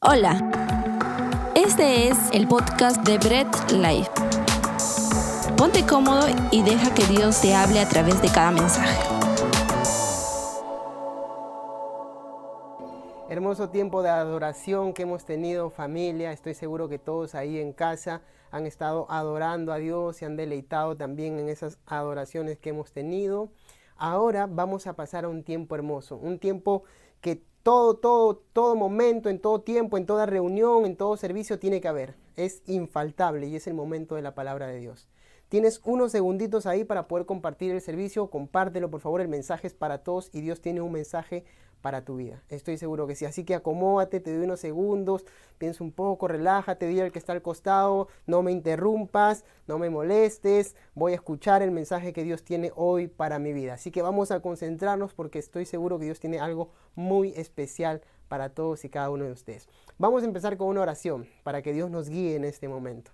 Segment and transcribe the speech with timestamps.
[0.00, 0.38] Hola,
[1.56, 4.08] este es el podcast de Bread Life.
[5.56, 8.96] Ponte cómodo y deja que Dios te hable a través de cada mensaje.
[13.28, 16.30] Hermoso tiempo de adoración que hemos tenido familia.
[16.30, 18.22] Estoy seguro que todos ahí en casa
[18.52, 23.50] han estado adorando a Dios y han deleitado también en esas adoraciones que hemos tenido.
[23.96, 26.84] Ahora vamos a pasar a un tiempo hermoso, un tiempo
[27.20, 31.82] que todo, todo, todo momento, en todo tiempo, en toda reunión, en todo servicio tiene
[31.82, 32.14] que haber.
[32.34, 35.06] Es infaltable y es el momento de la palabra de Dios.
[35.50, 39.74] Tienes unos segunditos ahí para poder compartir el servicio, compártelo por favor, el mensaje es
[39.74, 41.44] para todos y Dios tiene un mensaje
[41.80, 42.42] para tu vida.
[42.48, 43.24] Estoy seguro que sí.
[43.24, 45.24] Así que acomódate, te doy unos segundos,
[45.58, 49.90] piensa un poco, relájate, dile al que está al costado, no me interrumpas, no me
[49.90, 53.74] molestes, voy a escuchar el mensaje que Dios tiene hoy para mi vida.
[53.74, 58.50] Así que vamos a concentrarnos porque estoy seguro que Dios tiene algo muy especial para
[58.50, 59.68] todos y cada uno de ustedes.
[59.98, 63.10] Vamos a empezar con una oración para que Dios nos guíe en este momento.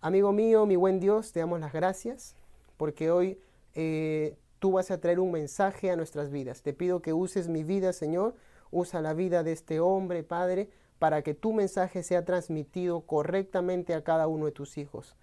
[0.00, 2.36] Amigo mío, mi buen Dios, te damos las gracias
[2.76, 3.38] porque hoy
[3.74, 6.62] eh, tú vas a traer un mensaje a nuestras vidas.
[6.62, 8.34] Te pido que uses mi vida, Señor.
[8.70, 14.02] Usa la vida de este hombre, Padre, para que tu mensaje sea transmitido correctamente a
[14.02, 15.16] cada uno de tus hijos.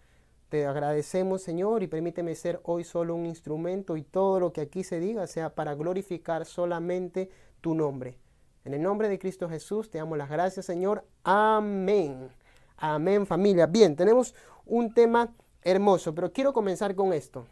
[0.49, 4.83] Te agradecemos, Señor, y permíteme ser hoy solo un instrumento y todo lo que aquí
[4.83, 7.31] se diga sea para glorificar solamente
[7.61, 8.19] tu nombre.
[8.63, 11.03] En el nombre de Cristo Jesús te damos las gracias, Señor.
[11.23, 12.29] Amén.
[12.77, 13.65] Amén, familia.
[13.65, 14.35] Bien, tenemos
[14.67, 17.47] un tema hermoso, pero quiero comenzar con esto.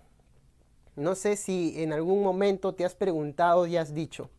[0.96, 4.30] No sé si en algún momento te has preguntado y has dicho,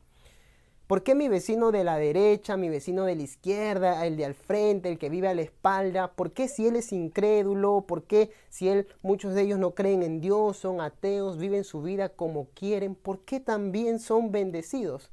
[0.87, 4.34] ¿por qué mi vecino de la derecha, mi vecino de la izquierda, el de al
[4.34, 8.31] frente, el que vive a la espalda, por qué si él es incrédulo, por qué
[8.48, 12.48] si él, muchos de ellos no creen en Dios, son ateos, viven su vida como
[12.55, 15.11] quieren, por qué también son bendecidos?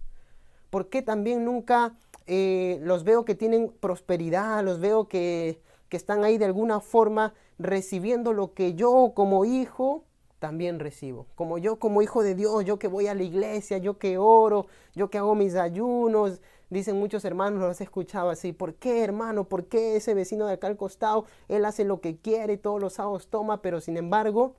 [0.70, 6.24] ¿Por qué también nunca eh, los veo que tienen prosperidad, los veo que, que están
[6.24, 10.07] ahí de alguna forma recibiendo lo que yo como hijo
[10.40, 11.28] también recibo.
[11.36, 14.68] Como yo, como hijo de Dios, yo que voy a la iglesia, yo que oro,
[14.96, 16.42] yo que hago mis ayunos.
[16.70, 19.46] Dicen muchos hermanos, lo has escuchado así, ¿por qué hermano?
[19.46, 22.94] ¿Por qué ese vecino de acá al costado, él hace lo que quiere, todos los
[22.94, 24.56] sábados toma, pero sin embargo,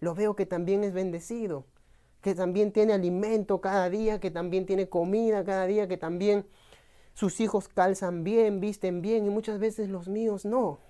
[0.00, 1.64] lo veo que también es bendecido,
[2.20, 6.46] que también tiene alimento cada día, que también tiene comida cada día, que también
[7.14, 10.80] sus hijos calzan bien, visten bien y muchas veces los míos no.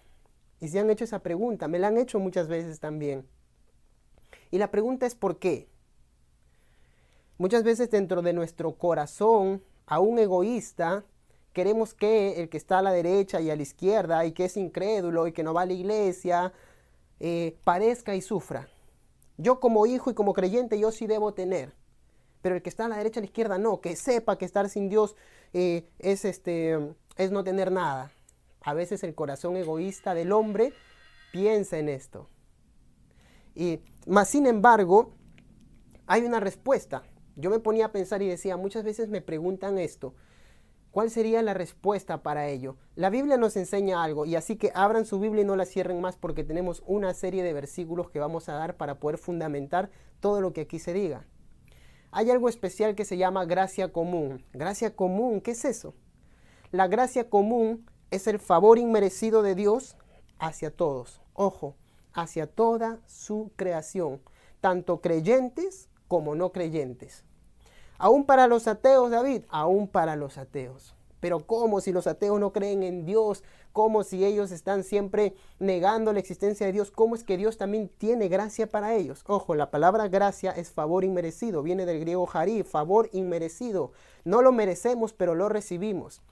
[0.61, 3.27] Y se han hecho esa pregunta, me la han hecho muchas veces también.
[4.53, 5.67] Y la pregunta es ¿por qué?
[7.39, 11.05] Muchas veces dentro de nuestro corazón, aún egoísta,
[11.55, 14.57] queremos que el que está a la derecha y a la izquierda y que es
[14.59, 16.53] incrédulo y que no va a la iglesia,
[17.19, 18.69] eh, padezca y sufra.
[19.39, 21.73] Yo como hijo y como creyente yo sí debo tener,
[22.43, 24.45] pero el que está a la derecha y a la izquierda no, que sepa que
[24.45, 25.17] estar sin Dios
[25.55, 28.13] eh, es, este, es no tener nada.
[28.61, 30.75] A veces el corazón egoísta del hombre
[31.33, 32.29] piensa en esto.
[33.55, 35.15] Y más sin embargo,
[36.07, 37.03] hay una respuesta.
[37.37, 40.15] Yo me ponía a pensar y decía, muchas veces me preguntan esto,
[40.91, 42.77] ¿cuál sería la respuesta para ello?
[42.95, 46.01] La Biblia nos enseña algo y así que abran su Biblia y no la cierren
[46.01, 49.91] más porque tenemos una serie de versículos que vamos a dar para poder fundamentar
[50.21, 51.27] todo lo que aquí se diga.
[52.11, 54.45] Hay algo especial que se llama gracia común.
[54.53, 55.95] Gracia común, ¿qué es eso?
[56.71, 59.97] La gracia común es el favor inmerecido de Dios
[60.39, 61.23] hacia todos.
[61.33, 61.77] Ojo,
[62.15, 64.21] hacia toda su creación,
[64.61, 67.25] tanto creyentes como no creyentes.
[67.99, 70.95] Aún para los ateos, David, aún para los ateos.
[71.23, 73.45] Pero ¿cómo si los ateos no creen en Dios?
[73.73, 76.91] ¿Cómo si ellos están siempre negando la existencia de Dios?
[76.91, 79.23] ¿Cómo es que Dios también tiene gracia para ellos?
[79.29, 81.63] Ojo, la palabra gracia es favor inmerecido.
[81.63, 83.93] Viene del griego harí, favor inmerecido.
[84.25, 86.23] No lo merecemos, pero lo recibimos.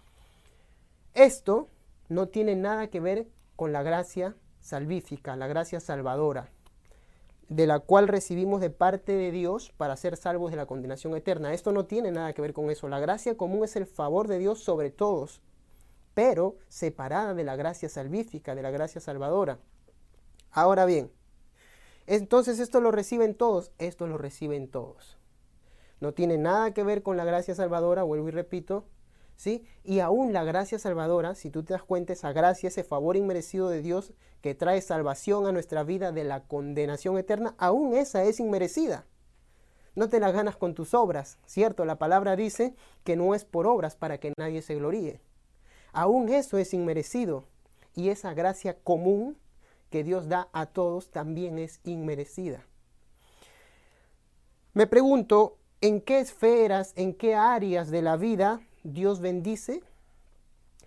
[1.14, 1.68] Esto
[2.08, 6.50] no tiene nada que ver con la gracia salvífica, la gracia salvadora,
[7.48, 11.52] de la cual recibimos de parte de Dios para ser salvos de la condenación eterna.
[11.52, 12.88] Esto no tiene nada que ver con eso.
[12.88, 15.40] La gracia común es el favor de Dios sobre todos,
[16.14, 19.58] pero separada de la gracia salvífica, de la gracia salvadora.
[20.52, 21.10] Ahora bien,
[22.06, 25.18] entonces esto lo reciben todos, esto lo reciben todos.
[26.00, 28.84] No tiene nada que ver con la gracia salvadora, vuelvo y repito,
[29.84, 33.68] y aún la gracia salvadora, si tú te das cuenta, esa gracia, ese favor inmerecido
[33.68, 38.40] de Dios que trae salvación a nuestra vida de la condenación eterna, aún esa es
[38.40, 39.06] inmerecida.
[39.94, 41.84] No te la ganas con tus obras, ¿cierto?
[41.84, 45.20] La palabra dice que no es por obras para que nadie se gloríe.
[45.92, 47.44] Aún eso es inmerecido.
[47.94, 49.36] Y esa gracia común
[49.90, 52.64] que Dios da a todos también es inmerecida.
[54.72, 59.82] Me pregunto, ¿en qué esferas, en qué áreas de la vida Dios bendice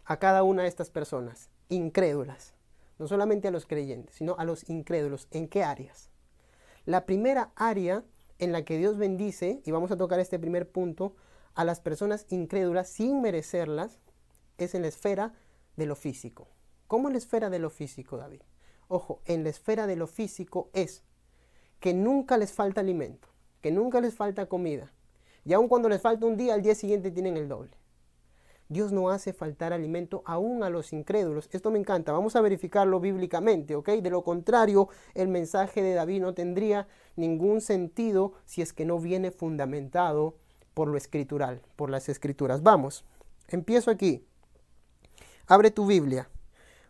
[0.06, 2.56] a cada una de estas personas, incrédulas,
[2.98, 5.28] no solamente a los creyentes, sino a los incrédulos.
[5.30, 6.10] ¿En qué áreas?
[6.86, 8.04] La primera área
[8.40, 11.16] en la que Dios bendice, y vamos a tocar este primer punto,
[11.54, 14.00] a las personas incrédulas sin merecerlas,
[14.58, 15.34] es en la esfera
[15.78, 16.48] de lo físico.
[16.88, 18.42] ¿Cómo en la esfera de lo físico, David?
[18.88, 21.04] Ojo, en la esfera de lo físico es
[21.80, 23.28] que nunca les falta alimento,
[23.62, 24.92] que nunca les falta comida.
[25.46, 27.83] Y aun cuando les falta un día, al día siguiente tienen el doble.
[28.70, 31.50] Dios no hace faltar alimento aún a los incrédulos.
[31.52, 32.12] Esto me encanta.
[32.12, 33.90] Vamos a verificarlo bíblicamente, ¿ok?
[33.90, 39.00] De lo contrario, el mensaje de David no tendría ningún sentido si es que no
[39.00, 40.36] viene fundamentado
[40.74, 42.64] por lo escritural, por las escrituras.
[42.64, 43.06] Vamos,
[43.48, 44.26] empiezo aquí.
[45.48, 46.30] Abre tu Biblia.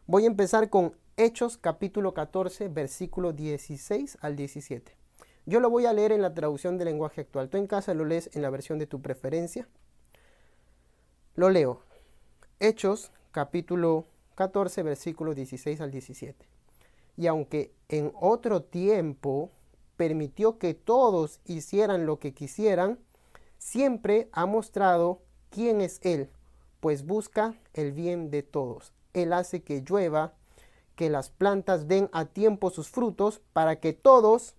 [0.06, 4.96] Voy a empezar con Hechos capítulo 14, versículo 16 al 17.
[5.46, 7.50] Yo lo voy a leer en la traducción del lenguaje actual.
[7.50, 9.68] Tú en casa lo lees en la versión de tu preferencia.
[11.36, 11.82] Lo leo.
[12.60, 16.46] Hechos capítulo 14, versículo 16 al 17.
[17.18, 19.50] Y aunque en otro tiempo
[19.98, 23.00] permitió que todos hicieran lo que quisieran,
[23.58, 26.30] siempre ha mostrado quién es Él,
[26.80, 28.94] pues busca el bien de todos.
[29.14, 30.34] Él hace que llueva,
[30.96, 34.54] que las plantas den a tiempo sus frutos, para que todos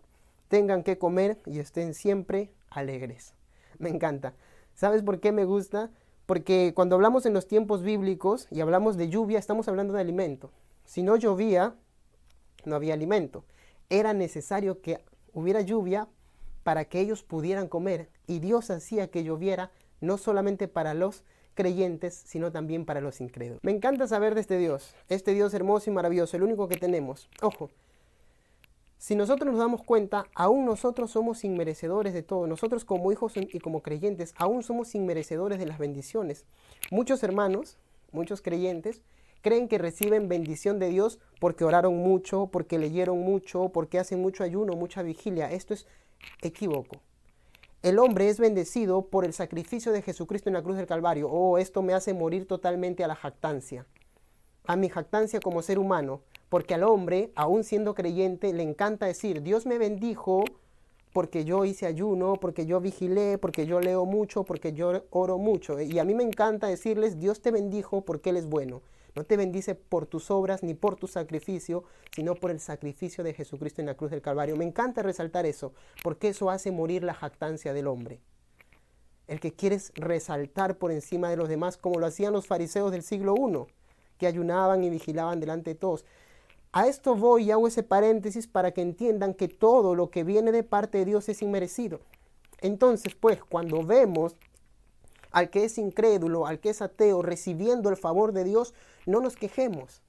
[0.48, 3.32] tengan que comer y estén siempre alegres.
[3.78, 4.34] Me encanta.
[4.74, 5.92] ¿Sabes por qué me gusta?
[6.26, 10.50] Porque cuando hablamos en los tiempos bíblicos y hablamos de lluvia, estamos hablando de alimento.
[10.84, 11.74] Si no llovía,
[12.64, 13.44] no había alimento.
[13.90, 15.00] Era necesario que
[15.32, 16.08] hubiera lluvia
[16.62, 18.08] para que ellos pudieran comer.
[18.26, 21.24] Y Dios hacía que lloviera no solamente para los
[21.54, 23.62] creyentes, sino también para los incrédulos.
[23.62, 27.28] Me encanta saber de este Dios, este Dios hermoso y maravilloso, el único que tenemos.
[27.42, 27.70] Ojo,
[29.04, 32.46] si nosotros nos damos cuenta, aún nosotros somos inmerecedores de todo.
[32.46, 36.46] Nosotros como hijos y como creyentes, aún somos inmerecedores de las bendiciones.
[36.90, 37.76] Muchos hermanos,
[38.12, 39.02] muchos creyentes,
[39.42, 44.42] creen que reciben bendición de Dios porque oraron mucho, porque leyeron mucho, porque hacen mucho
[44.42, 45.52] ayuno, mucha vigilia.
[45.52, 45.86] Esto es
[46.40, 46.96] equívoco.
[47.82, 51.28] El hombre es bendecido por el sacrificio de Jesucristo en la cruz del Calvario.
[51.28, 53.84] Oh, esto me hace morir totalmente a la jactancia,
[54.64, 56.22] a mi jactancia como ser humano.
[56.54, 60.44] Porque al hombre, aún siendo creyente, le encanta decir, Dios me bendijo
[61.12, 65.80] porque yo hice ayuno, porque yo vigilé, porque yo leo mucho, porque yo oro mucho.
[65.80, 68.82] Y a mí me encanta decirles, Dios te bendijo porque Él es bueno.
[69.16, 71.82] No te bendice por tus obras ni por tu sacrificio,
[72.14, 74.56] sino por el sacrificio de Jesucristo en la cruz del Calvario.
[74.56, 75.72] Me encanta resaltar eso,
[76.04, 78.20] porque eso hace morir la jactancia del hombre.
[79.26, 83.02] El que quieres resaltar por encima de los demás, como lo hacían los fariseos del
[83.02, 83.66] siglo I,
[84.18, 86.04] que ayunaban y vigilaban delante de todos.
[86.76, 90.50] A esto voy y hago ese paréntesis para que entiendan que todo lo que viene
[90.50, 92.00] de parte de Dios es inmerecido.
[92.60, 94.34] Entonces, pues, cuando vemos
[95.30, 98.74] al que es incrédulo, al que es ateo, recibiendo el favor de Dios,
[99.06, 100.02] no nos quejemos,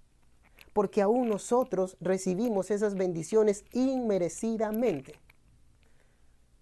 [0.73, 5.19] porque aún nosotros recibimos esas bendiciones inmerecidamente.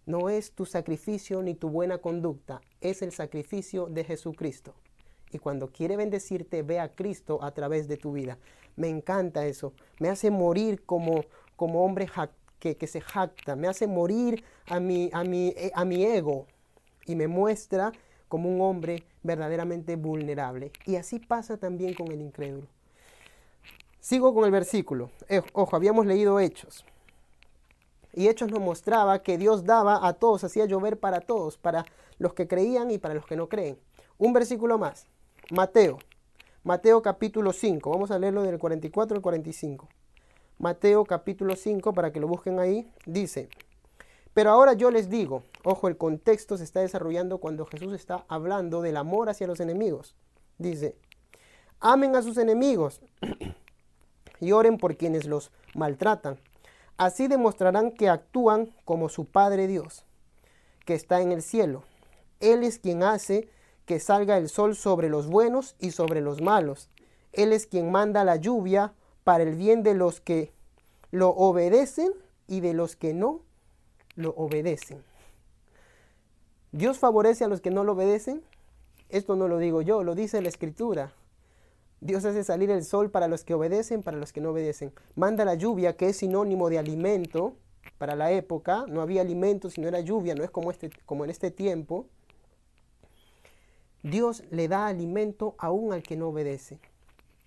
[0.05, 4.73] No es tu sacrificio ni tu buena conducta, es el sacrificio de Jesucristo.
[5.31, 8.37] Y cuando quiere bendecirte, ve a Cristo a través de tu vida.
[8.75, 9.73] Me encanta eso.
[9.99, 11.25] Me hace morir como,
[11.55, 12.09] como hombre
[12.59, 13.55] que, se jacta.
[13.55, 16.47] Me hace morir a mi, a, mi, eh, a mi ego.
[17.05, 17.91] Y me muestra
[18.27, 20.71] como un hombre verdaderamente vulnerable.
[20.85, 22.67] Y así pasa también con el incrédulo.
[23.99, 25.11] Sigo con el versículo.
[25.29, 26.85] Eh, ojo, habíamos leído Hechos.
[28.13, 31.85] Y Hechos nos mostraba que Dios daba a todos, hacía llover para todos, para
[32.19, 33.77] los que creían y para los que no creen.
[34.17, 35.07] Un versículo más.
[35.51, 35.99] Mateo
[36.65, 37.89] Mateo capítulo 5.
[37.89, 39.89] Vamos a leerlo del 44 al 45.
[40.59, 43.49] Mateo capítulo 5, para que lo busquen ahí, dice,
[44.33, 48.81] pero ahora yo les digo, ojo, el contexto se está desarrollando cuando Jesús está hablando
[48.81, 50.15] del amor hacia los enemigos.
[50.57, 50.95] Dice,
[51.81, 53.01] amen a sus enemigos
[54.39, 56.39] y oren por quienes los maltratan.
[56.95, 60.05] Así demostrarán que actúan como su Padre Dios,
[60.85, 61.83] que está en el cielo.
[62.39, 63.49] Él es quien hace
[63.85, 66.89] que salga el sol sobre los buenos y sobre los malos.
[67.31, 70.51] Él es quien manda la lluvia para el bien de los que
[71.11, 72.11] lo obedecen
[72.47, 73.41] y de los que no
[74.15, 75.03] lo obedecen.
[76.71, 78.43] ¿Dios favorece a los que no lo obedecen?
[79.09, 81.13] Esto no lo digo yo, lo dice la escritura.
[82.01, 84.91] Dios hace salir el sol para los que obedecen, para los que no obedecen.
[85.15, 87.55] Manda la lluvia, que es sinónimo de alimento
[87.97, 88.85] para la época.
[88.89, 92.07] No había alimento si no era lluvia, no es como, este, como en este tiempo.
[94.03, 96.79] Dios le da alimento aún al que no obedece.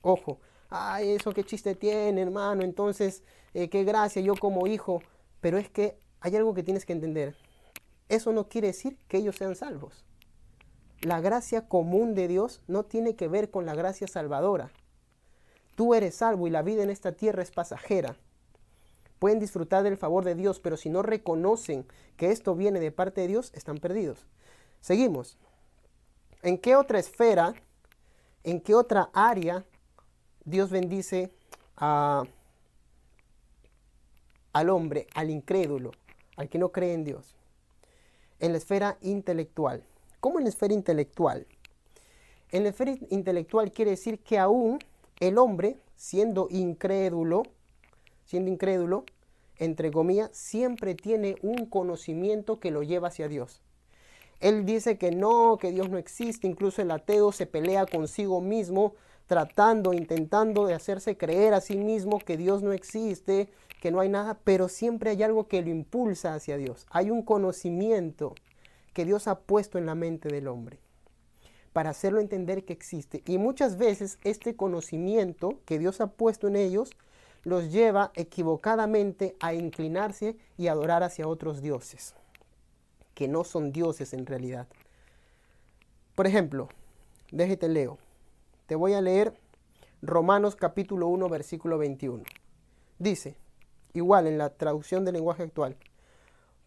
[0.02, 3.22] Ojo, ay, eso qué chiste tiene, hermano, entonces,
[3.54, 5.02] eh, qué gracia yo como hijo.
[5.40, 7.36] Pero es que hay algo que tienes que entender.
[8.08, 10.04] Eso no quiere decir que ellos sean salvos.
[11.02, 14.72] la gracia común de Dios no tiene que ver con la gracia salvadora.
[15.76, 18.16] Tú eres salvo y la vida en esta tierra es pasajera.
[19.18, 21.86] Pueden disfrutar del favor de Dios, pero si no reconocen
[22.16, 24.26] que esto viene de parte de Dios, están perdidos.
[24.80, 25.38] Seguimos.
[26.46, 27.54] ¿En qué otra esfera,
[28.44, 29.64] en qué otra área
[30.44, 31.32] Dios bendice
[31.74, 32.28] al
[34.70, 35.90] hombre, al incrédulo,
[36.36, 37.34] al que no cree en Dios?
[38.38, 39.82] En la esfera intelectual.
[40.20, 41.48] ¿Cómo en la esfera intelectual?
[42.52, 44.78] En la esfera intelectual quiere decir que aún
[45.18, 47.42] el hombre, siendo incrédulo,
[48.24, 49.04] siendo incrédulo,
[49.58, 53.62] entre comillas, siempre tiene un conocimiento que lo lleva hacia Dios.
[54.40, 58.94] Él dice que no, que Dios no existe, incluso el ateo se pelea consigo mismo,
[59.26, 63.48] tratando, intentando de hacerse creer a sí mismo que Dios no existe,
[63.80, 66.86] que no hay nada, pero siempre hay algo que lo impulsa hacia Dios.
[66.90, 68.34] Hay un conocimiento
[68.92, 70.78] que Dios ha puesto en la mente del hombre
[71.72, 73.22] para hacerlo entender que existe.
[73.26, 76.90] Y muchas veces este conocimiento que Dios ha puesto en ellos
[77.42, 82.14] los lleva equivocadamente a inclinarse y adorar hacia otros dioses,
[83.16, 84.68] que no son dioses en realidad.
[86.14, 86.68] Por ejemplo,
[87.32, 87.96] déjate leo.
[88.66, 89.32] Te voy a leer
[90.02, 92.22] Romanos capítulo 1, versículo 21.
[92.98, 93.38] Dice,
[93.94, 95.78] igual en la traducción del lenguaje actual,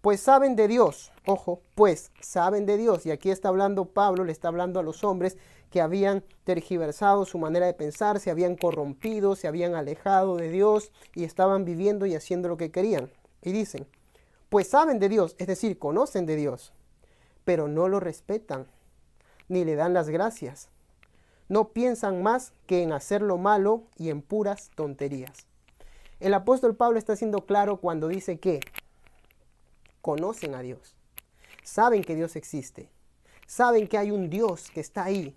[0.01, 3.05] pues saben de Dios, ojo, pues saben de Dios.
[3.05, 5.37] Y aquí está hablando Pablo, le está hablando a los hombres
[5.69, 10.91] que habían tergiversado su manera de pensar, se habían corrompido, se habían alejado de Dios
[11.13, 13.11] y estaban viviendo y haciendo lo que querían.
[13.43, 13.85] Y dicen,
[14.49, 16.73] pues saben de Dios, es decir, conocen de Dios,
[17.45, 18.67] pero no lo respetan,
[19.47, 20.69] ni le dan las gracias.
[21.47, 25.47] No piensan más que en hacer lo malo y en puras tonterías.
[26.19, 28.59] El apóstol Pablo está siendo claro cuando dice que
[30.01, 30.95] conocen a Dios,
[31.63, 32.89] saben que Dios existe,
[33.47, 35.35] saben que hay un Dios que está ahí,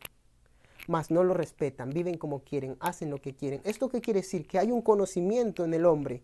[0.88, 3.60] mas no lo respetan, viven como quieren, hacen lo que quieren.
[3.64, 4.46] ¿Esto qué quiere decir?
[4.46, 6.22] Que hay un conocimiento en el hombre.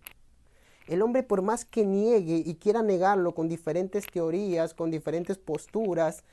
[0.89, 6.25] El hombre por más que niegue y quiera negarlo con diferentes teorías, con diferentes posturas,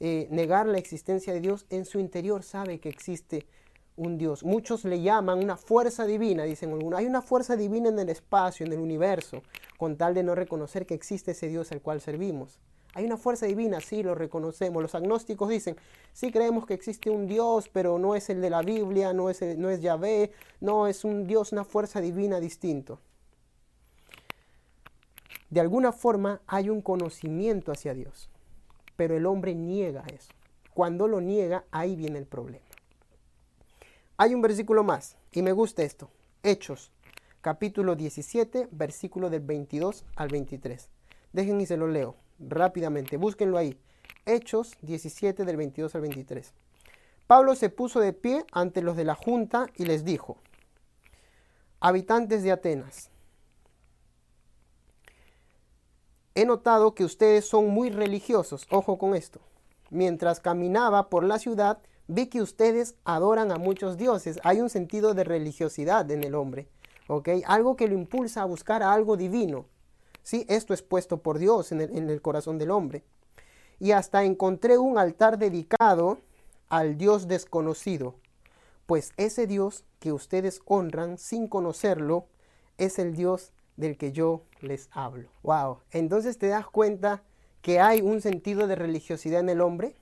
[0.00, 3.46] eh, negar la existencia de Dios, en su interior sabe que existe
[3.94, 4.42] un Dios.
[4.42, 6.98] Muchos le llaman una fuerza divina, dicen algunos.
[6.98, 9.44] Hay una fuerza divina en el espacio, en el universo,
[9.78, 12.58] con tal de no reconocer que existe ese Dios al cual servimos.
[12.94, 14.82] Hay una fuerza divina, sí, lo reconocemos.
[14.82, 15.76] Los agnósticos dicen,
[16.12, 19.40] sí creemos que existe un Dios, pero no es el de la Biblia, no es,
[19.56, 22.98] no es Yahvé, no es un Dios, una fuerza divina distinto.
[25.50, 28.30] De alguna forma hay un conocimiento hacia Dios,
[28.94, 30.30] pero el hombre niega eso.
[30.74, 32.64] Cuando lo niega, ahí viene el problema.
[34.16, 36.08] Hay un versículo más, y me gusta esto.
[36.44, 36.92] Hechos,
[37.40, 40.88] capítulo 17, versículo del 22 al 23.
[41.32, 43.76] Dejen y se lo leo rápidamente, búsquenlo ahí.
[44.26, 46.54] Hechos 17 del 22 al 23.
[47.26, 50.36] Pablo se puso de pie ante los de la junta y les dijo,
[51.80, 53.09] habitantes de Atenas,
[56.34, 59.40] he notado que ustedes son muy religiosos, ojo con esto.
[59.90, 64.38] Mientras caminaba por la ciudad, vi que ustedes adoran a muchos dioses.
[64.44, 66.68] Hay un sentido de religiosidad en el hombre,
[67.08, 67.28] ¿ok?
[67.46, 69.66] Algo que lo impulsa a buscar algo divino.
[70.22, 70.44] ¿sí?
[70.48, 73.02] Esto es puesto por Dios en el, corazón del hombre.
[73.78, 76.18] Y hasta encontré un altar dedicado
[76.68, 78.14] al Dios desconocido,
[78.86, 82.26] pues ese Dios que ustedes honran sin conocerlo
[82.78, 85.28] es el Dios del que yo les hablo.
[85.42, 85.78] Wow.
[85.90, 87.22] Entonces te das cuenta
[87.62, 89.96] que hay un sentido de religiosidad en el hombre.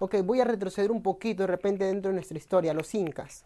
[0.00, 3.44] Ok, voy a retroceder un poquito de repente dentro de nuestra historia, los incas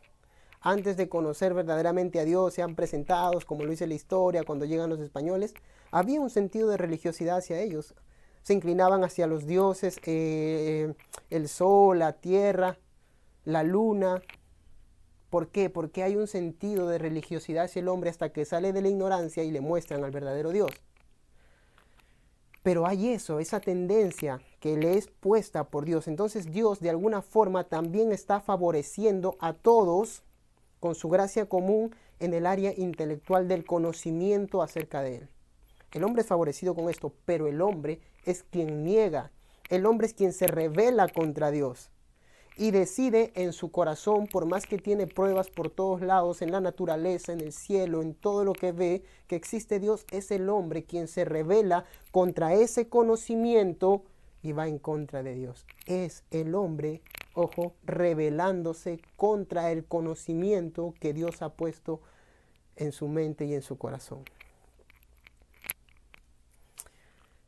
[0.61, 4.91] antes de conocer verdaderamente a Dios, sean presentados, como lo dice la historia, cuando llegan
[4.91, 5.55] los españoles,
[5.91, 7.95] había un sentido de religiosidad hacia ellos.
[8.43, 10.95] Se inclinaban hacia los dioses, eh,
[11.31, 12.79] el sol, la tierra,
[13.45, 14.23] la luna.
[15.31, 15.69] ¿Por qué?
[15.69, 19.45] Porque hay un sentido de religiosidad hacia el hombre hasta que sale de la ignorancia
[19.45, 20.71] y le muestran al verdadero Dios.
[22.63, 26.09] Pero hay eso, esa tendencia que le es puesta por Dios.
[26.09, 30.23] Entonces Dios de alguna forma también está favoreciendo a todos
[30.81, 35.29] con su gracia común en el área intelectual del conocimiento acerca de Él.
[35.93, 39.31] El hombre es favorecido con esto, pero el hombre es quien niega.
[39.69, 41.91] El hombre es quien se revela contra Dios
[42.59, 46.61] y decide en su corazón, por más que tiene pruebas por todos lados, en la
[46.61, 50.85] naturaleza, en el cielo, en todo lo que ve, que existe Dios, es el hombre
[50.85, 54.03] quien se revela contra ese conocimiento
[54.43, 55.67] y va en contra de Dios.
[55.87, 57.01] Es el hombre
[57.35, 62.01] ojo, rebelándose contra el conocimiento que Dios ha puesto
[62.75, 64.25] en su mente y en su corazón.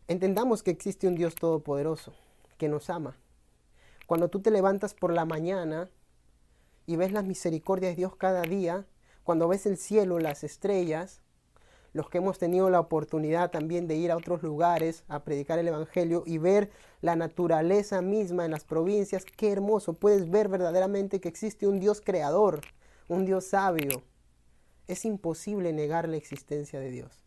[0.06, 2.12] Entendamos que existe un Dios todopoderoso
[2.56, 3.16] que nos ama.
[4.10, 5.88] Cuando tú te levantas por la mañana
[6.84, 8.84] y ves las misericordias de Dios cada día,
[9.22, 11.20] cuando ves el cielo, las estrellas,
[11.92, 15.68] los que hemos tenido la oportunidad también de ir a otros lugares a predicar el
[15.68, 21.28] Evangelio y ver la naturaleza misma en las provincias, qué hermoso, puedes ver verdaderamente que
[21.28, 22.62] existe un Dios creador,
[23.06, 24.02] un Dios sabio.
[24.88, 27.22] Es imposible negar la existencia de Dios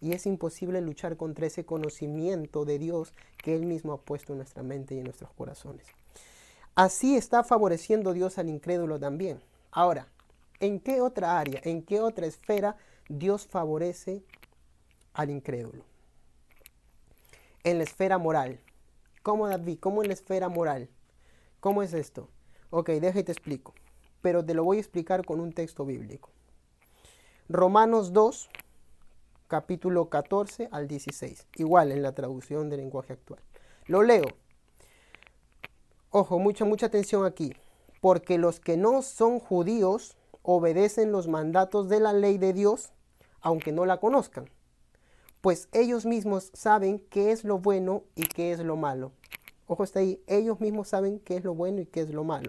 [0.00, 4.38] y es imposible luchar contra ese conocimiento de Dios que Él mismo ha puesto en
[4.38, 5.86] nuestra mente y en nuestros corazones.
[6.76, 9.42] Así está favoreciendo Dios al incrédulo también.
[9.72, 10.06] Ahora,
[10.60, 12.76] ¿en qué otra área, en qué otra esfera
[13.08, 14.22] Dios favorece
[15.14, 15.84] al incrédulo.
[17.64, 18.60] En la esfera moral.
[19.22, 19.78] ¿Cómo, David?
[19.80, 20.88] ¿Cómo en la esfera moral?
[21.60, 22.28] ¿Cómo es esto?
[22.70, 23.74] Ok, déjate te explico.
[24.22, 26.30] Pero te lo voy a explicar con un texto bíblico.
[27.48, 28.48] Romanos 2,
[29.46, 31.46] capítulo 14 al 16.
[31.56, 33.40] Igual en la traducción del lenguaje actual.
[33.86, 34.26] Lo leo.
[36.18, 37.52] Ojo, mucha, mucha atención aquí.
[38.00, 42.90] Porque los que no son judíos obedecen los mandatos de la ley de Dios
[43.42, 44.48] aunque no la conozcan,
[45.42, 49.12] pues ellos mismos saben qué es lo bueno y qué es lo malo.
[49.66, 52.48] Ojo está ahí, ellos mismos saben qué es lo bueno y qué es lo malo.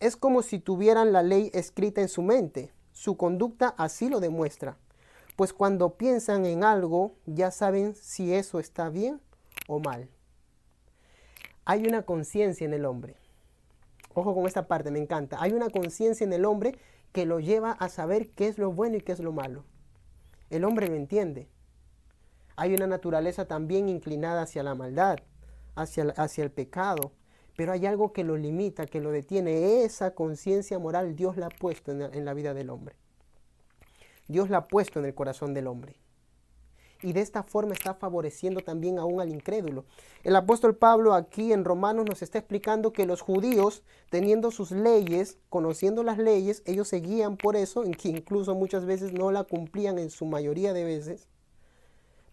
[0.00, 4.78] Es como si tuvieran la ley escrita en su mente, su conducta así lo demuestra,
[5.36, 9.20] pues cuando piensan en algo ya saben si eso está bien
[9.66, 10.08] o mal.
[11.70, 13.14] Hay una conciencia en el hombre.
[14.14, 15.36] Ojo con esta parte, me encanta.
[15.38, 16.74] Hay una conciencia en el hombre
[17.12, 19.64] que lo lleva a saber qué es lo bueno y qué es lo malo.
[20.48, 21.46] El hombre lo entiende.
[22.56, 25.18] Hay una naturaleza también inclinada hacia la maldad,
[25.74, 27.12] hacia, hacia el pecado,
[27.54, 29.84] pero hay algo que lo limita, que lo detiene.
[29.84, 32.96] Esa conciencia moral Dios la ha puesto en la vida del hombre.
[34.26, 35.96] Dios la ha puesto en el corazón del hombre
[37.02, 39.84] y de esta forma está favoreciendo también aún al incrédulo.
[40.24, 45.38] El apóstol Pablo aquí en Romanos nos está explicando que los judíos, teniendo sus leyes,
[45.48, 49.98] conociendo las leyes, ellos seguían por eso, en que incluso muchas veces no la cumplían
[49.98, 51.28] en su mayoría de veces.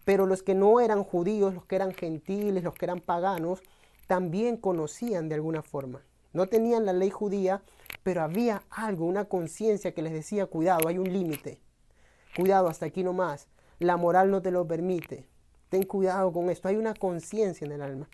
[0.04, 3.62] Pero los que no eran judíos, los que eran gentiles, los que eran paganos,
[4.06, 6.02] también conocían de alguna forma.
[6.32, 7.62] No tenían la ley judía,
[8.02, 11.60] pero había algo, una conciencia que les decía, cuidado, hay un límite.
[12.36, 15.26] Cuidado, hasta aquí no más la moral no te lo permite.
[15.68, 16.68] Ten cuidado con esto.
[16.68, 18.08] Hay una conciencia en el alma.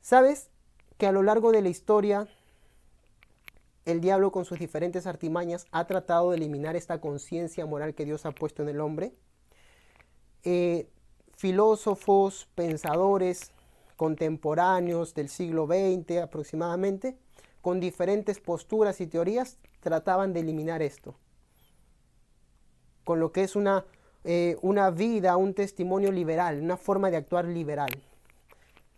[0.00, 0.48] ¿Sabes
[0.96, 2.28] que a lo largo de la historia
[3.84, 8.26] el diablo con sus diferentes artimañas ha tratado de eliminar esta conciencia moral que Dios
[8.26, 9.12] ha puesto en el hombre?
[10.42, 10.88] Eh,
[11.36, 13.52] filósofos, pensadores
[13.96, 17.18] contemporáneos del siglo XX aproximadamente,
[17.60, 21.14] con diferentes posturas y teorías, trataban de eliminar esto.
[23.04, 23.84] Con lo que es una
[24.22, 27.90] eh, una vida, un testimonio liberal, una forma de actuar liberal.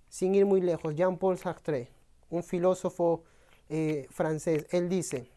[0.08, 1.88] Sin ir muy lejos, Jean-Paul Sartre,
[2.28, 3.22] un filósofo
[3.68, 5.28] eh, francés, él dice,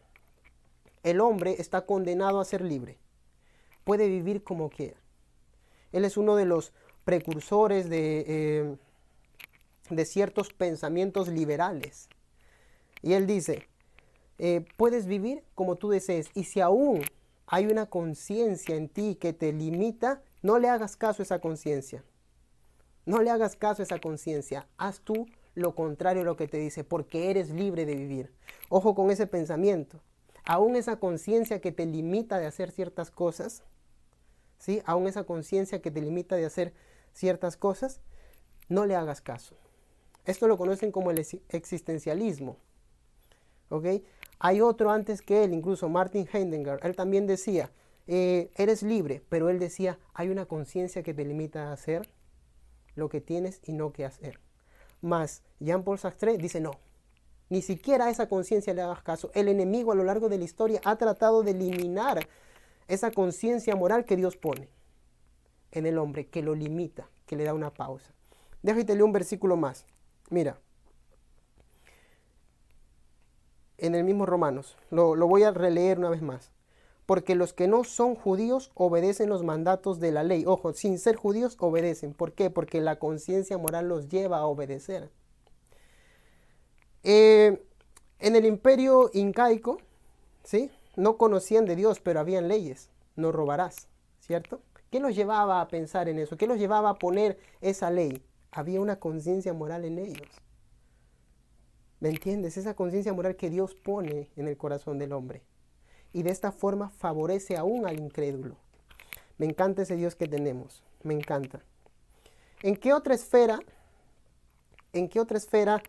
[1.04, 2.98] el hombre está condenado a ser libre,
[3.84, 4.98] puede vivir como quiera.
[5.92, 6.72] Él es uno de los
[7.04, 8.76] precursores de, eh,
[9.88, 12.08] de ciertos pensamientos liberales.
[13.02, 13.68] Y él dice,
[14.76, 17.02] puedes vivir como tú desees y si aún
[17.46, 22.04] hay una conciencia en ti que te limita, no le hagas caso a esa conciencia.
[23.04, 24.66] No le hagas caso a esa conciencia.
[24.76, 28.32] Haz tú lo contrario a lo que te dice, porque eres libre de vivir.
[28.68, 30.00] Ojo con ese pensamiento.
[30.44, 33.62] Aún esa conciencia que te limita de hacer ciertas cosas,
[34.58, 34.82] ¿sí?
[34.84, 36.74] Aún esa conciencia que te limita de hacer
[37.12, 38.00] ciertas cosas,
[38.68, 39.56] no le hagas caso.
[40.24, 42.56] Esto lo conocen como el existencialismo.
[43.68, 43.86] ¿Ok?
[44.38, 47.70] Hay otro antes que él, incluso Martin Heidegger, él también decía,
[48.06, 52.08] eh, eres libre, pero él decía, hay una conciencia que te limita a hacer
[52.94, 54.40] lo que tienes y no que hacer.
[55.00, 56.72] Más Jean-Paul Sartre dice, no,
[57.48, 59.30] ni siquiera a esa conciencia le hagas caso.
[59.34, 62.26] El enemigo a lo largo de la historia ha tratado de eliminar
[62.88, 64.68] esa conciencia moral que Dios pone
[65.72, 68.12] en el hombre, que lo limita, que le da una pausa.
[68.62, 69.86] Déjate leer un versículo más.
[70.30, 70.58] Mira,
[73.78, 74.76] en el mismo Romanos.
[74.90, 76.50] Lo, voy a releer una vez más.
[77.04, 80.44] Porque los que no son judíos obedecen los mandatos de la ley.
[80.46, 82.14] Ojo, sin ser judíos obedecen.
[82.14, 82.50] ¿Por qué?
[82.50, 85.10] Porque la conciencia moral los lleva a obedecer.
[87.04, 87.62] Eh,
[88.18, 89.78] en el imperio incaico,
[90.42, 90.70] ¿sí?
[90.96, 92.90] No conocían de Dios, pero habían leyes.
[93.14, 93.88] No robarás,
[94.20, 94.60] ¿cierto?
[94.90, 96.36] ¿Qué los llevaba a pensar en eso?
[96.36, 98.24] ¿Qué los llevaba a poner esa ley?
[98.50, 100.28] Había una conciencia moral en ellos.
[102.00, 102.56] ¿Me entiendes?
[102.56, 105.42] Esa conciencia moral que Dios pone en el corazón del hombre.
[106.12, 108.56] Y de esta forma favorece aún al incrédulo.
[109.38, 110.82] Me encanta ese Dios que tenemos.
[111.02, 111.62] Me encanta.
[112.62, 113.58] ¿En qué otra esfera,
[114.92, 115.82] en qué otra esfera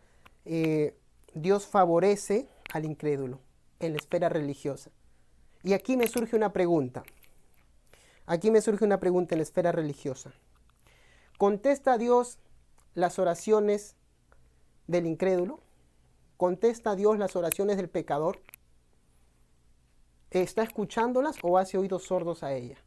[0.45, 0.95] eh,
[1.33, 3.39] Dios favorece al incrédulo
[3.79, 4.91] en la esfera religiosa.
[5.63, 7.03] Y aquí me surge una pregunta.
[8.25, 10.31] Aquí me surge una pregunta en la esfera religiosa.
[11.37, 12.39] ¿Contesta Dios
[12.93, 13.95] las oraciones
[14.87, 15.59] del incrédulo?
[16.37, 18.39] ¿Contesta Dios las oraciones del pecador?
[20.29, 22.77] ¿Está escuchándolas o hace oídos sordos a ella?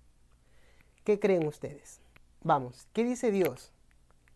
[1.03, 2.01] ¿Qué creen ustedes?
[2.43, 3.73] Vamos, ¿qué dice Dios?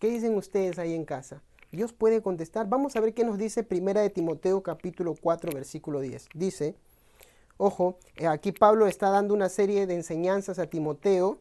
[0.00, 1.42] ¿Qué dicen ustedes ahí en casa?
[1.70, 2.68] Dios puede contestar.
[2.68, 6.28] Vamos a ver qué nos dice Primera de Timoteo capítulo 4 versículo 10.
[6.34, 6.74] Dice,
[7.56, 11.38] ojo, eh, aquí Pablo está dando una serie de enseñanzas a Timoteo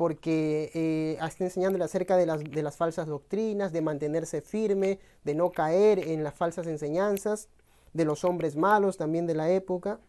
[0.00, 5.98] porque eh, está enseñándole acerca de las, falsas doctrinas, de mantenerse firme, de no caer
[5.98, 7.50] en las falsas enseñanzas,
[7.92, 10.00] de los hombres malos también de la época.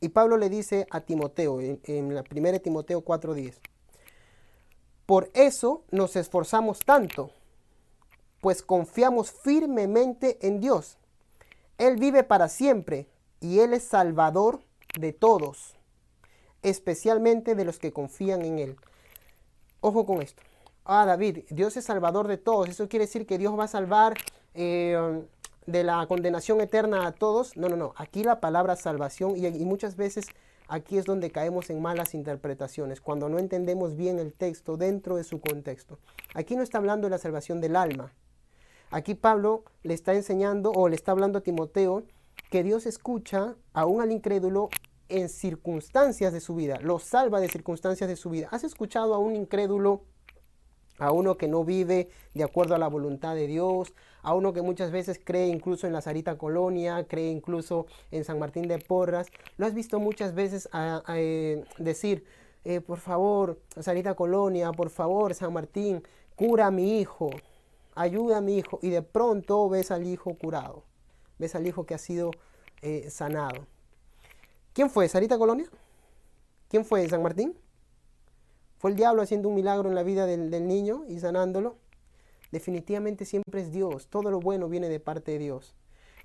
[0.00, 3.54] Y Pablo le dice a Timoteo, en, en la primera Timoteo 4:10,
[5.06, 7.30] por eso nos esforzamos tanto
[8.42, 10.98] pues confiamos firmemente en Dios.
[11.78, 13.08] Él vive para siempre
[13.40, 14.60] y Él es salvador
[15.00, 15.78] de todos,
[16.62, 18.76] especialmente de los que confían en Él.
[19.80, 20.42] Ojo con esto.
[20.84, 22.68] Ah, David, Dios es salvador de todos.
[22.68, 24.14] Eso quiere decir que Dios va a salvar
[24.54, 25.22] eh,
[25.66, 27.56] de la condenación eterna a todos.
[27.56, 27.94] No, no, no.
[27.96, 30.26] Aquí la palabra salvación y, y muchas veces
[30.68, 35.24] aquí es donde caemos en malas interpretaciones, cuando no entendemos bien el texto dentro de
[35.24, 35.98] su contexto.
[36.34, 38.12] Aquí no está hablando de la salvación del alma,
[38.92, 42.04] Aquí Pablo le está enseñando o le está hablando a Timoteo
[42.50, 44.68] que Dios escucha aún al incrédulo
[45.18, 48.48] en circunstancias de su vida, lo salva de circunstancias de su vida.
[48.50, 50.02] ¿Has escuchado a un incrédulo,
[50.98, 54.62] a uno que no vive de acuerdo a la voluntad de Dios, a uno que
[54.62, 59.28] muchas veces cree incluso en la Sarita Colonia, cree incluso en San Martín de Porras?
[59.56, 62.24] ¿Lo has visto muchas veces a, eh, decir,
[62.64, 66.02] eh, por favor, Sarita Colonia, por favor, San Martín,
[66.36, 67.30] cura a mi hijo?
[67.94, 70.84] ayuda a mi hijo y de pronto ves al hijo curado,
[71.38, 72.30] ves al hijo que ha sido
[72.80, 73.66] eh, sanado.
[74.72, 75.06] ¿Quién fue?
[75.06, 75.66] ¿Sarita Colonia?
[76.68, 77.06] ¿Quién fue?
[77.06, 77.54] ¿San Martín?
[78.78, 81.76] ¿Fue el diablo haciendo un milagro en la vida del, niño y sanándolo?
[82.52, 85.74] Definitivamente siempre es Dios, todo lo bueno viene de parte de Dios.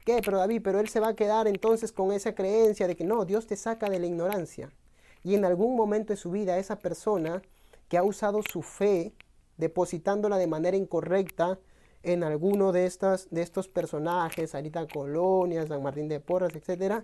[0.05, 0.21] ¿Qué?
[0.23, 3.25] Pero David, pero él se va a quedar entonces con esa creencia de que no,
[3.25, 4.71] Dios te saca de la ignorancia.
[5.25, 7.41] Y en algún momento de su vida esa persona
[7.89, 9.13] que ha usado su fe
[9.57, 11.59] depositándola de manera incorrecta
[12.01, 17.03] en alguno de, estas, de estos personajes, Sarita Colonia, San Martín de Porras, etc.,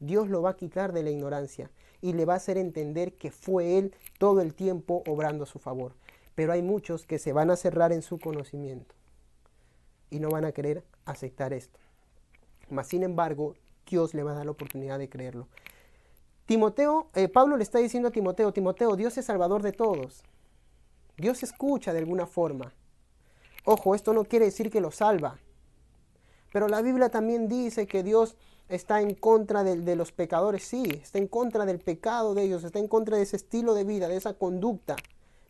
[0.00, 3.30] Dios lo va a quitar de la ignorancia y le va a hacer entender que
[3.30, 5.92] fue Él todo el tiempo obrando a su favor.
[6.34, 8.94] Pero hay muchos que se van a cerrar en su conocimiento
[10.10, 11.78] y no van a querer aceptar esto.
[12.70, 13.54] Mas, sin embargo,
[13.86, 15.48] Dios le va a dar la oportunidad de creerlo.
[16.46, 20.22] Timoteo, eh, Pablo le está diciendo a Timoteo, Timoteo, Dios es salvador de todos.
[21.16, 22.72] Dios escucha de alguna forma.
[23.64, 25.38] Ojo, esto no quiere decir que lo salva.
[26.52, 28.36] Pero la Biblia también dice que Dios
[28.70, 32.64] está en contra de, de, los pecadores, sí, está en contra del pecado de ellos,
[32.64, 34.96] está en contra de ese estilo de vida, de esa conducta.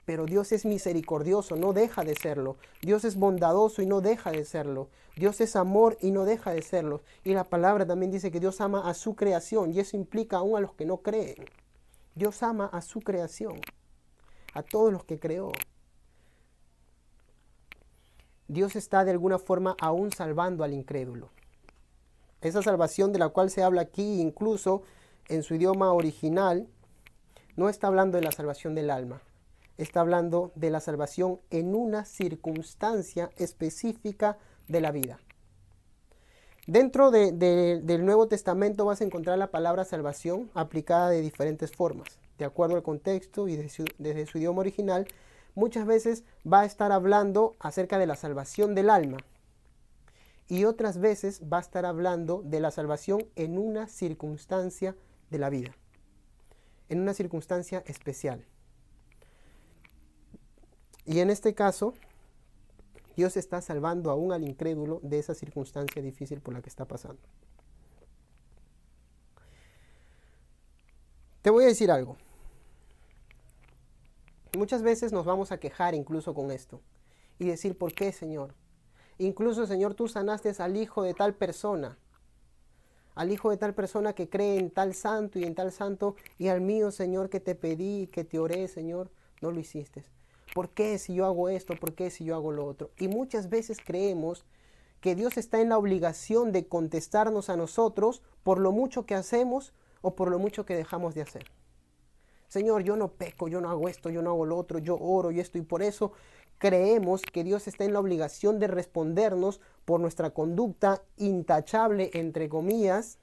[0.04, 2.56] Pero Dios es misericordioso, no deja de serlo.
[2.82, 4.88] Dios es bondadoso y no deja de serlo.
[5.16, 7.02] Dios es amor y no deja de serlo.
[7.22, 10.56] Y la palabra también dice que Dios ama a su creación y eso implica aún
[10.56, 11.36] a los que no creen.
[12.14, 13.60] Dios ama a su creación
[14.54, 15.52] a todos los que creó.
[18.48, 21.30] Dios está de alguna forma aún salvando al incrédulo.
[22.40, 24.82] Esa salvación de la cual se habla aquí, incluso
[25.28, 26.66] en su idioma original,
[27.56, 29.20] no está hablando de la salvación del alma,
[29.76, 35.18] está hablando de la salvación en una circunstancia específica de la vida.
[36.66, 42.46] Dentro del Nuevo Testamento vas a encontrar la palabra salvación aplicada de diferentes formas de
[42.46, 45.06] acuerdo al contexto y desde su, idioma original,
[45.54, 49.18] muchas veces va a estar hablando acerca de la salvación del alma
[50.50, 54.96] y otras veces va a estar hablando de la salvación en una circunstancia
[55.30, 55.76] de la vida,
[56.88, 58.44] en una circunstancia especial.
[61.06, 61.94] Y en este caso,
[63.14, 67.22] Dios está salvando aún al incrédulo de esa circunstancia difícil por la que está pasando.
[71.42, 72.16] Te voy a decir algo.
[74.58, 76.82] Muchas veces nos vamos a quejar incluso con esto
[77.38, 78.52] y decir, ¿por qué, Señor?
[79.20, 81.98] Incluso, Señor, tú sanaste al hijo de tal persona,
[83.14, 86.48] al hijo de tal persona que cree en tal santo y en tal santo, y
[86.48, 89.10] al mío, Señor, que te pedí, que te oré, Señor,
[89.42, 90.06] no lo hiciste.
[90.54, 91.74] ¿Por qué si yo hago esto?
[91.78, 92.92] ¿Por qué si yo hago lo otro?
[92.98, 94.46] Y muchas veces creemos
[95.02, 99.74] que Dios está en la obligación de contestarnos a nosotros por lo mucho que hacemos
[100.00, 101.44] o por lo mucho que dejamos de hacer.
[102.48, 105.30] Señor, yo no peco, yo no hago esto, yo no hago lo otro, yo oro
[105.30, 106.12] y esto, y por eso
[106.60, 113.18] creemos que Dios está en la obligación de respondernos por nuestra conducta intachable, entre comillas,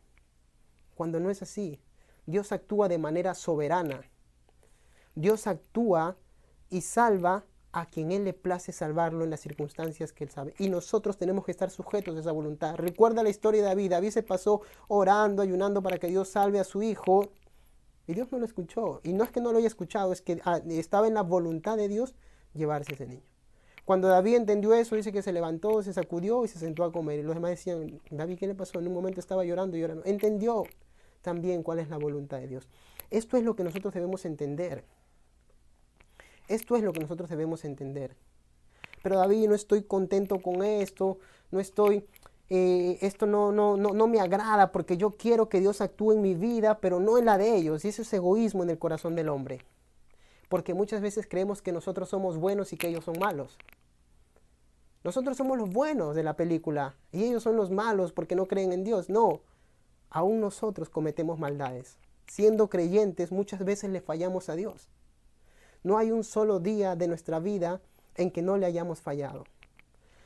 [0.95, 1.79] cuando no es así.
[2.25, 4.01] Dios actúa de manera soberana.
[5.13, 6.17] Dios actúa
[6.71, 10.55] y salva a quien Él le place salvarlo en las circunstancias que Él sabe.
[10.57, 12.75] Y nosotros tenemos que estar sujetos a esa voluntad.
[12.75, 13.91] Recuerda la historia de David.
[13.91, 17.29] David se pasó orando, ayunando para que Dios salve a su hijo.
[18.07, 18.99] Y Dios no lo escuchó.
[19.03, 21.77] Y no es que no lo haya escuchado, es que ah, estaba en la voluntad
[21.77, 22.15] de Dios
[22.53, 23.23] llevarse a ese niño.
[23.87, 27.19] Cuando David entendió eso, dice que se levantó, se sacudió y se sentó a comer.
[27.19, 28.79] Y los demás decían, David, ¿qué le pasó?
[28.79, 30.03] En un momento estaba llorando y llorando.
[30.05, 30.65] Entendió
[31.21, 32.67] también cuál es la voluntad de Dios.
[33.11, 34.83] Esto es lo que nosotros debemos entender.
[36.49, 38.15] Esto es lo que nosotros debemos entender.
[39.03, 41.19] Pero David, no estoy contento con esto,
[41.51, 42.05] no estoy,
[42.49, 46.21] eh, esto no, no, no, no me agrada porque yo quiero que Dios actúe en
[46.21, 47.85] mi vida, pero no en la de ellos.
[47.85, 49.61] Y ese es egoísmo en el corazón del hombre.
[50.49, 53.57] Porque muchas veces creemos que nosotros somos buenos y que ellos son malos.
[55.03, 58.73] Nosotros somos los buenos de la película y ellos son los malos porque no creen
[58.73, 59.09] en Dios.
[59.09, 59.41] No,
[60.09, 61.97] aún nosotros cometemos maldades.
[62.27, 64.89] Siendo creyentes muchas veces le fallamos a Dios.
[65.83, 67.81] No hay un solo día de nuestra vida
[68.15, 69.45] en que no le hayamos fallado.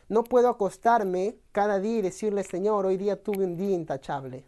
[0.09, 4.45] No puedo acostarme cada día y decirle, Señor, hoy día tuve un día intachable.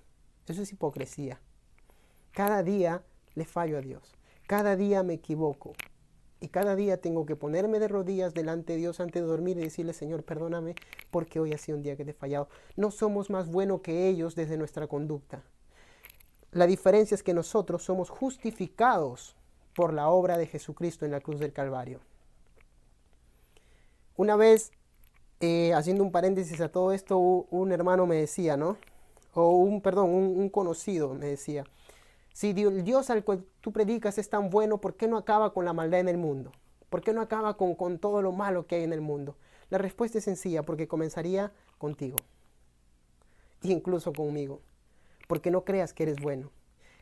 [0.48, 1.40] Eso es hipocresía.
[2.32, 3.04] Cada día
[3.36, 4.16] le fallo a Dios.
[4.54, 5.74] Cada día me equivoco.
[6.40, 9.62] Y cada día tengo que ponerme de rodillas delante de Dios antes de dormir y
[9.62, 10.76] decirle, Señor, perdóname
[11.10, 12.48] porque hoy ha sido un día que te he fallado.
[12.76, 15.42] No somos más buenos que ellos desde nuestra conducta.
[16.52, 19.36] La diferencia es que nosotros somos justificados
[19.76, 22.00] por la obra de Jesucristo en la cruz del Calvario.
[24.18, 24.72] Una vez,
[25.40, 28.78] eh, haciendo un paréntesis a todo esto, un hermano me decía, ¿no?
[29.34, 31.64] O un, perdón, un, conocido me decía,
[32.34, 35.66] si el Dios al cual tú predicas es tan bueno, ¿por qué no acaba con
[35.66, 36.52] la maldad en el mundo?
[36.90, 39.38] ¿Por qué no acaba con, con todo lo malo que hay en el mundo?
[39.70, 42.18] La respuesta es sencilla, porque comenzaría contigo.
[43.62, 44.62] E incluso conmigo.
[45.28, 46.52] Porque no creas que eres bueno.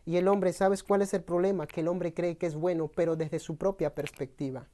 [0.05, 1.67] Y el hombre, ¿sabes cuál es el problema?
[1.67, 4.67] Que el hombre cree que es bueno, pero desde su propia perspectiva.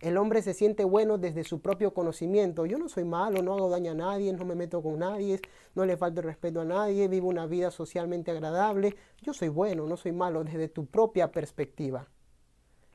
[0.00, 2.66] El hombre se siente bueno desde su propio conocimiento.
[2.66, 5.40] Yo no soy malo, no hago daño a nadie, no me meto con nadie,
[5.74, 8.94] no le falto el respeto a nadie, vivo una vida socialmente agradable.
[9.22, 12.06] Yo soy bueno, no soy malo desde tu propia perspectiva.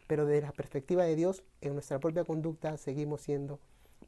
[0.08, 3.60] Pero desde la perspectiva de Dios, en nuestra propia conducta seguimos siendo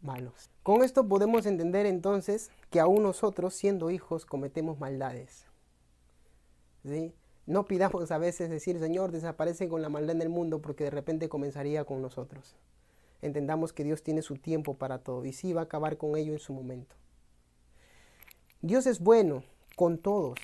[0.01, 0.49] malos.
[0.63, 5.47] Con esto podemos entender entonces que aún nosotros, siendo hijos, cometemos maldades.
[6.85, 7.13] ¿Sí?
[7.45, 10.91] No pidamos a veces decir, Señor, desaparece con la maldad en el mundo porque de
[10.91, 12.55] repente comenzaría con nosotros
[13.25, 16.33] entendamos que Dios tiene su tiempo para todo y sí va a acabar con ello
[16.33, 16.95] en su momento.
[18.61, 19.43] Dios es bueno
[19.75, 20.37] con todos.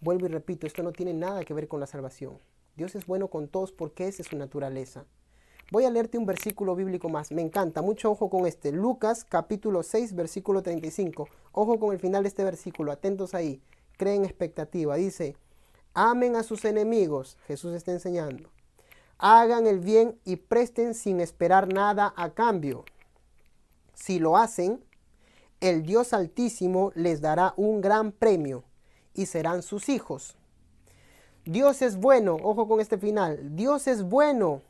[0.00, 2.38] Vuelvo y repito, esto no tiene nada que ver con la salvación.
[2.76, 5.04] Dios es bueno con todos porque esa es su naturaleza.
[5.70, 7.30] Voy a leerte un versículo bíblico más.
[7.30, 7.80] Me encanta.
[7.80, 8.70] Mucho ojo con este.
[8.72, 11.28] Lucas capítulo 6, versículo 35.
[11.52, 12.92] Ojo con el final de este versículo.
[12.92, 13.62] Atentos ahí.
[13.96, 14.96] Creen expectativa.
[14.96, 15.36] Dice,
[15.94, 17.38] amen a sus enemigos.
[17.46, 18.53] Jesús está enseñando
[19.26, 22.84] hagan el bien y presten sin esperar nada a cambio.
[23.94, 24.84] Si lo hacen,
[25.62, 28.64] el Dios Altísimo les dará un gran premio
[29.14, 30.36] y serán sus hijos.
[31.46, 34.60] Dios es bueno, ojo con este final, Dios es bueno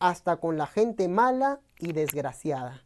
[0.00, 2.82] hasta con la gente mala y desgraciada.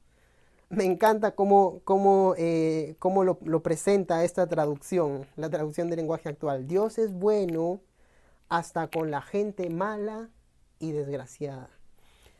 [0.68, 6.28] Me encanta cómo, cómo, eh, cómo lo, lo presenta esta traducción, la traducción del lenguaje
[6.28, 6.68] actual.
[6.68, 7.80] Dios es bueno
[8.48, 10.30] hasta con la gente mala
[10.78, 11.70] y desgraciada.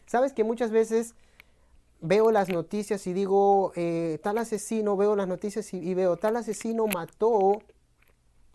[0.07, 1.15] Sabes que muchas veces
[2.01, 6.87] veo las noticias y digo, eh, tal asesino, veo las noticias y, veo, tal asesino
[6.87, 7.63] mató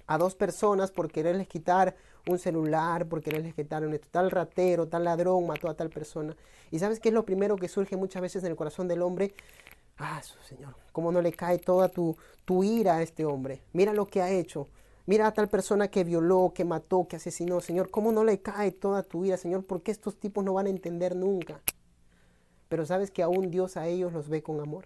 [0.07, 1.95] a dos personas por quererles quitar
[2.27, 6.35] un celular, por quererles quitar un tal ratero, tal ladrón mató a tal persona.
[6.71, 9.33] Y sabes qué es lo primero que surge muchas veces en el corazón del hombre?
[9.97, 13.61] Ah, Señor, cómo no le cae toda tu, tu ira a este hombre.
[13.73, 14.67] Mira lo que ha hecho.
[15.05, 17.59] Mira a tal persona que violó, que mató, que asesinó.
[17.59, 19.65] Señor, ¿cómo no le cae toda tu vida, Señor?
[19.65, 21.61] Porque estos tipos no van a entender nunca.
[22.69, 24.85] Pero sabes que aún Dios a ellos los ve con amor.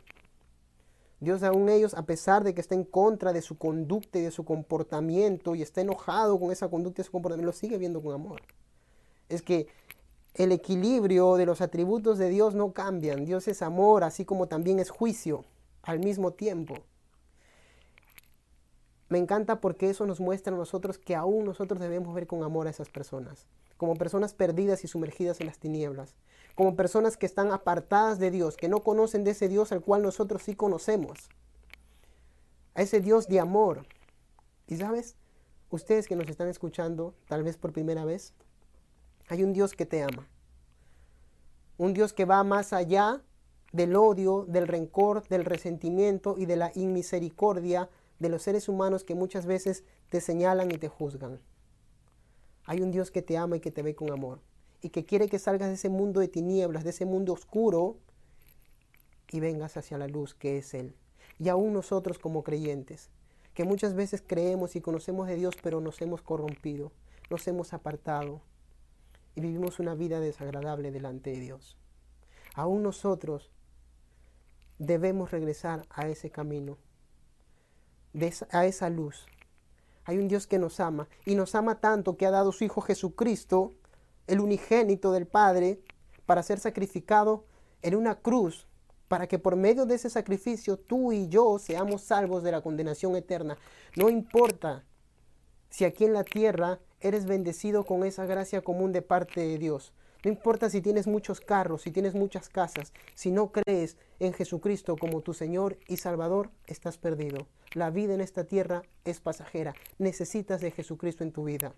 [1.20, 4.32] Dios aún ellos, a pesar de que está en contra de su conducta y de
[4.32, 8.14] su comportamiento y está enojado con esa conducta y su comportamiento, lo sigue viendo con
[8.14, 8.42] amor.
[9.30, 9.68] Es que
[10.34, 13.26] el equilibrio de los atributos de Dios no cambian.
[13.26, 15.46] Dios es amor, así como también es juicio
[15.82, 16.76] al mismo tiempo.
[19.10, 22.68] Me encanta porque eso nos muestra a nosotros que aún nosotros debemos ver con amor
[22.68, 23.46] a esas personas,
[23.78, 26.16] como personas perdidas y sumergidas en las tinieblas,
[26.56, 30.02] como personas que están apartadas de Dios, que no conocen de ese Dios al cual
[30.02, 31.30] nosotros sí conocemos,
[32.76, 33.86] a ese Dios de amor.
[34.68, 35.16] Y sabes,
[35.70, 38.34] ustedes que nos están escuchando, tal vez por primera vez,
[39.30, 40.28] hay un Dios que te ama.
[41.78, 43.22] Un Dios que va más allá
[43.72, 49.16] del odio, del rencor, del resentimiento y de la inmisericordia de los seres humanos que
[49.16, 51.40] muchas veces te señalan y te juzgan.
[52.66, 54.40] Hay un Dios que te ama y que te ve con amor
[54.82, 57.98] y que quiere que salgas de ese mundo de tinieblas, de ese mundo oscuro
[59.32, 60.96] y vengas hacia la luz que es Él.
[61.40, 63.10] Y aún nosotros como creyentes,
[63.54, 66.92] que muchas veces creemos y conocemos de Dios, pero nos hemos corrompido,
[67.30, 68.42] nos hemos apartado
[69.36, 71.78] y vivimos una vida desagradable delante de Dios.
[72.54, 73.52] Aún nosotros
[74.80, 76.78] debemos regresar a ese camino,
[78.52, 79.26] a esa luz.
[80.06, 82.82] Hay un Dios que nos ama y nos ama tanto que ha dado su Hijo
[82.82, 83.74] Jesucristo,
[84.28, 85.82] el unigénito del Padre,
[86.26, 87.46] para ser sacrificado
[87.82, 88.68] en una cruz,
[89.08, 93.16] para que por medio de ese sacrificio tú y yo seamos salvos de la condenación
[93.16, 93.58] eterna.
[93.96, 94.84] No importa
[95.70, 99.94] si aquí en la tierra eres bendecido con esa gracia común de parte de Dios.
[100.28, 104.98] No importa si tienes muchos carros, si tienes muchas casas, si no crees en Jesucristo
[104.98, 107.48] como tu Señor y Salvador, estás perdido.
[107.72, 109.74] La vida en esta tierra es pasajera.
[110.00, 111.76] Necesitas de Jesucristo en tu vida.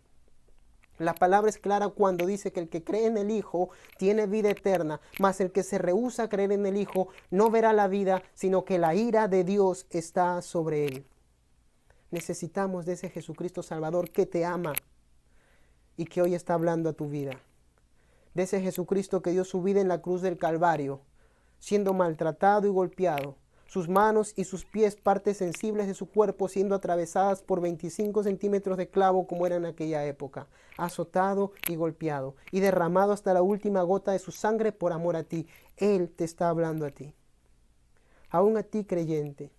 [0.97, 4.49] La palabra es clara cuando dice que el que cree en el Hijo tiene vida
[4.49, 8.23] eterna, mas el que se rehúsa a creer en el Hijo no verá la vida,
[8.33, 11.05] sino que la ira de Dios está sobre él.
[12.09, 14.73] Necesitamos de ese Jesucristo Salvador que te ama
[15.97, 17.39] y que hoy está hablando a tu vida
[18.33, 21.01] de ese Jesucristo que dio su vida en la cruz del Calvario,
[21.59, 23.35] siendo maltratado y golpeado,
[23.69, 28.77] sus manos y sus pies, partes sensibles de su cuerpo, siendo atravesadas por 25 centímetros
[28.77, 33.83] de clavo como era en aquella época, azotado y golpeado, y derramado hasta la última
[33.83, 35.47] gota de su sangre por amor a ti.
[35.77, 37.13] Él te está hablando a ti.
[38.31, 39.51] Aún a ti creyente,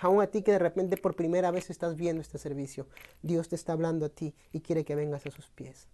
[0.00, 2.86] aún a ti que de repente por primera vez estás viendo este servicio,
[3.22, 5.88] Dios te está hablando a ti y quiere que vengas a sus pies.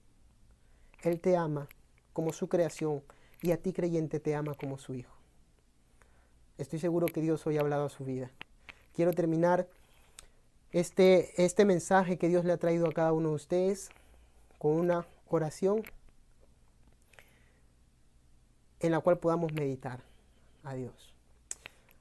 [1.06, 1.68] Él te ama
[2.12, 3.00] como su creación
[3.40, 5.14] y a ti creyente te ama como su hijo.
[6.58, 8.32] Estoy seguro que Dios hoy ha hablado a su vida.
[8.92, 9.68] Quiero terminar
[10.72, 13.90] este, este mensaje que Dios le ha traído a cada uno de ustedes
[14.58, 15.84] con una oración
[18.80, 20.00] en la cual podamos meditar
[20.64, 21.14] a Dios.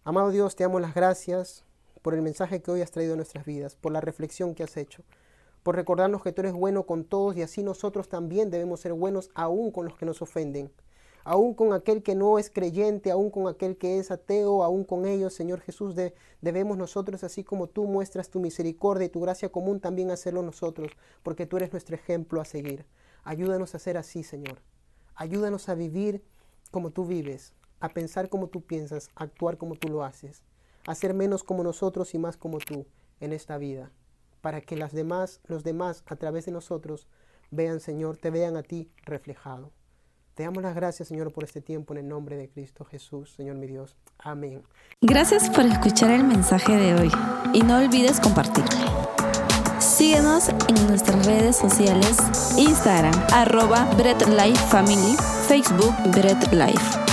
[0.04, 1.64] Amado Dios, te damos las gracias
[2.02, 4.76] por el mensaje que hoy has traído a nuestras vidas, por la reflexión que has
[4.78, 5.04] hecho
[5.66, 9.32] por recordarnos que tú eres bueno con todos y así nosotros también debemos ser buenos
[9.34, 10.72] aún con los que nos ofenden.
[11.24, 15.08] Aún con aquel que no es creyente, aún con aquel que es ateo, aún con
[15.08, 15.96] ellos, Señor Jesús,
[16.40, 20.92] debemos nosotros, así como tú muestras tu misericordia y tu gracia común, también hacerlo nosotros,
[21.24, 22.86] porque tú eres nuestro ejemplo a seguir.
[23.24, 24.62] Ayúdanos a ser así, Señor.
[25.16, 26.24] Ayúdanos a vivir
[26.70, 30.44] como tú vives, a pensar como tú piensas, a actuar como tú lo haces,
[30.86, 32.86] a ser menos como nosotros y más como tú
[33.20, 33.92] en esta vida
[34.46, 37.08] para que las demás, los demás a través de nosotros
[37.50, 39.72] vean, Señor, te vean a ti reflejado.
[40.36, 43.56] Te damos las gracias, Señor, por este tiempo en el nombre de Cristo Jesús, Señor
[43.56, 43.96] mi Dios.
[44.20, 44.62] Amén.
[45.02, 47.12] Gracias por escuchar el mensaje de hoy
[47.54, 48.70] y no olvides compartirlo.
[49.80, 52.20] Síguenos en nuestras redes sociales,
[52.56, 55.16] Instagram, arroba Bread Life Family,
[55.48, 57.05] Facebook Bread Life.